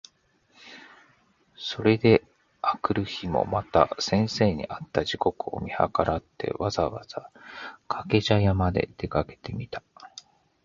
[1.59, 2.27] それで翌日
[2.63, 9.83] （あくるひ）もまた先生に会った時刻を見計らって、わざわざ掛茶屋（かけぢゃや）まで出かけてみた。